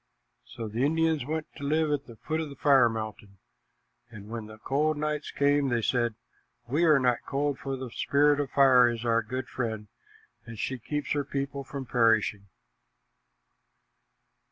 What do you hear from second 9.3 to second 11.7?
friend, and she keeps her people